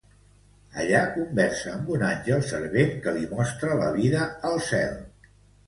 [0.83, 5.01] Allí conversa amb un àngel servent que li mostra la vida al cel.